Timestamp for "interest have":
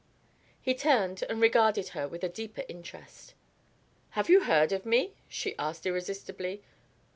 2.67-4.29